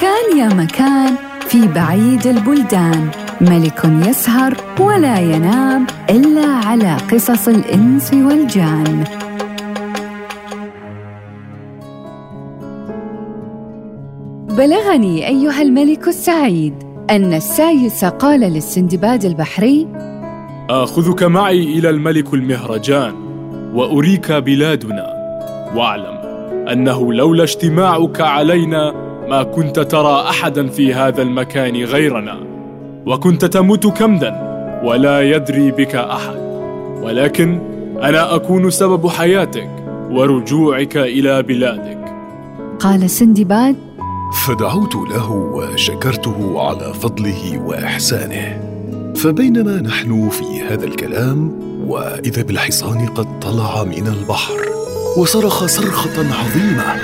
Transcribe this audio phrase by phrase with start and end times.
[0.00, 3.10] كان يا مكان في بعيد البلدان.
[3.40, 9.04] ملك يسهر ولا ينام إلا على قصص الإنس والجان.
[14.58, 16.74] بلغني أيها الملك السعيد
[17.10, 19.86] أن السايس قال للسندباد البحري
[20.70, 23.14] آخذك معي إلى الملك المهرجان
[23.74, 25.06] وأريك بلادنا.
[25.76, 26.16] واعلم
[26.72, 32.38] أنه لولا اجتماعك علينا ما كنت ترى أحدا في هذا المكان غيرنا
[33.06, 34.46] وكنت تموت كمدا
[34.84, 36.36] ولا يدري بك أحد.
[37.02, 37.60] ولكن
[38.02, 39.70] أنا أكون سبب حياتك
[40.10, 41.98] ورجوعك إلى بلادك.
[42.80, 43.76] قال سندباد.
[44.46, 48.60] فدعوت له وشكرته على فضله وإحسانه.
[49.16, 51.52] فبينما نحن في هذا الكلام
[51.86, 54.60] وإذا بالحصان قد طلع من البحر
[55.16, 56.96] وصرخ صرخة عظيمة.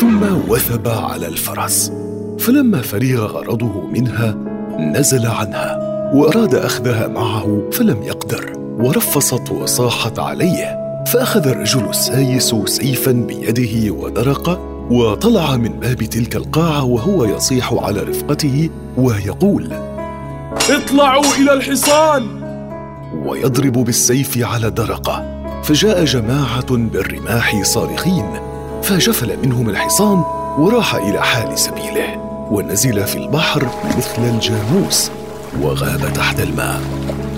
[0.00, 1.92] ثم وثب على الفرس.
[2.38, 4.36] فلما فرغ غرضه منها
[4.78, 5.78] نزل عنها
[6.14, 10.84] وأراد أخذها معه فلم يقدر ورفصت وصاحت عليه.
[11.06, 18.70] فأخذ الرجل السايس سيفا بيده ودرق وطلع من باب تلك القاعة وهو يصيح على رفقته
[18.96, 19.72] ويقول
[20.70, 22.22] اطلعوا إلى الحصان!
[23.26, 25.24] ويضرب بالسيف على درقة.
[25.62, 28.53] فجاء جماعة بالرماح صارخين.
[28.84, 30.24] فجفل منهم الحصان
[30.58, 32.16] وراح إلى حال سبيله
[32.50, 35.10] ونزل في البحر مثل الجاموس
[35.62, 36.80] وغاب تحت الماء.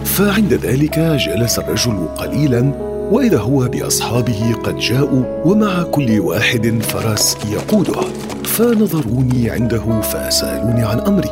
[0.05, 2.73] فعند ذلك جلس الرجل قليلا
[3.11, 8.01] وإذا هو بأصحابه قد جاءوا ومع كل واحد فرس يقوده.
[8.45, 11.31] فنظروني عنده فسألوني عن أمري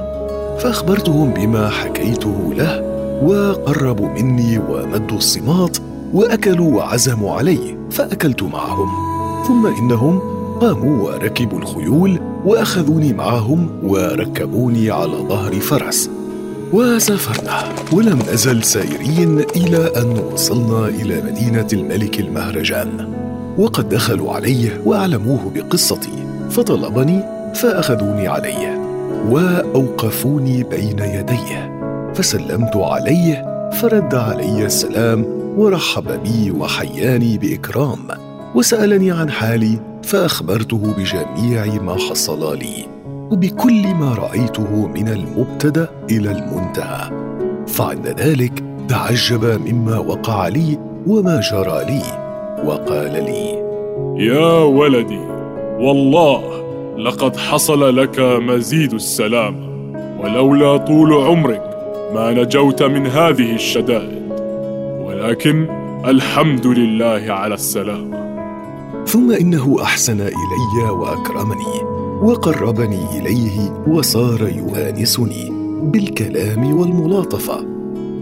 [0.59, 2.83] فأخبرتهم بما حكيته له
[3.23, 5.81] وقربوا مني ومدوا الصماط
[6.13, 9.14] وأكلوا وعزموا علي فأكلت معهم.
[9.49, 10.21] ثم إنهم
[10.61, 16.11] قاموا وركبوا الخيول وأخذوني معهم وركبوني على ظهر فرس.
[16.73, 23.15] وسافرنا ولم نزل سائرين إلى أن وصلنا إلى مدينة الملك المهرجان.
[23.59, 27.23] وقد دخلوا عليه وأعلموه بقصتي فطلبني
[27.55, 28.81] فأخذوني عليه
[29.29, 31.81] وأوقفوني بين يديه.
[32.15, 33.45] فسلمت عليه
[33.81, 35.25] فرد علي السلام
[35.57, 38.24] ورحب بي وحياني بإكرام.
[38.55, 42.87] وسألني عن حالي فأخبرته بجميع ما حصل لي
[43.31, 47.11] وبكل ما رأيته من المبتدأ إلى المنتهى.
[47.67, 52.03] فعند ذلك تعجب مما وقع لي وما جرى لي
[52.65, 53.65] وقال لي
[54.27, 55.21] يا ولدي
[55.79, 56.65] والله
[56.99, 59.57] لقد حصل لك مزيد السلام
[60.21, 61.63] ولولا طول عمرك
[62.15, 64.25] ما نجوت من هذه الشدائد.
[65.05, 65.67] ولكن
[66.05, 68.24] الحمد لله على السلامه
[69.07, 71.83] ثم إنه أحسن إلي وأكرمني
[72.23, 77.67] وقربني إليه وصار يؤانسني بالكلام والملاطفة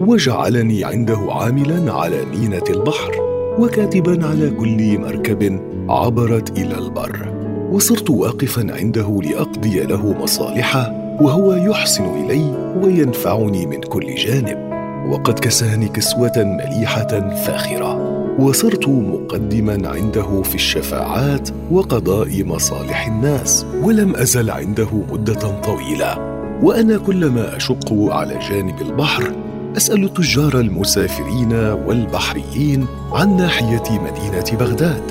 [0.00, 3.12] وجعلني عنده عاملا على مينة البحر
[3.58, 7.32] وكاتبا على كل مركب عبرت إلى البر.
[7.72, 14.72] وصرت واقفا عنده لأقضي له مصالحه وهو يحسن إلي وينفعني من كل جانب
[15.10, 18.11] وقد كساني كسوة مليحة فاخرة.
[18.38, 26.18] وصرت مقدما عنده في الشفاعات وقضاء مصالح الناس ولم أزل عنده مدة طويلة.
[26.62, 29.32] وأنا كلما أشق على جانب البحر
[29.76, 31.52] أسأل التجار المسافرين
[31.86, 35.02] والبحريين عن ناحية مدينة بغداد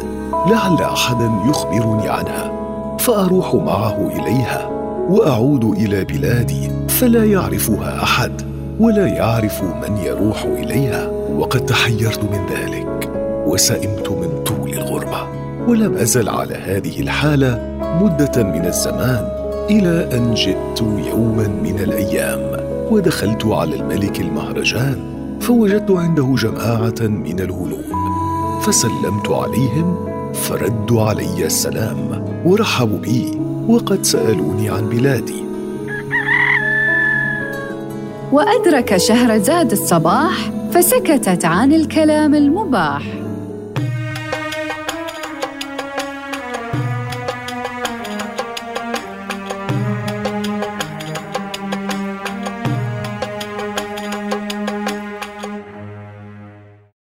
[0.49, 2.51] لعل أحدا يخبرني عنها.
[2.99, 4.67] فأروح معه إليها
[5.09, 8.41] وأعود إلى بلادي فلا يعرفها أحد
[8.79, 11.20] ولا يعرف من يروح إليها.
[11.37, 13.09] وقد تحيرت من ذلك
[13.45, 15.27] وسئمت من طول الغربة
[15.67, 19.27] ولم أزل على هذه الحالة مدة من الزمان
[19.69, 22.39] إلى أن جئت يوما من الأيام
[22.91, 24.97] ودخلت على الملك المهرجان
[25.41, 27.85] فوجدت عنده جماعة من الهنود
[28.61, 29.95] فسلمت عليهم
[30.33, 35.43] فردوا علي السلام ورحبوا بي وقد سألوني عن بلادي.
[38.31, 43.03] وأدرك شهرزاد الصباح فسكتت عن الكلام المباح.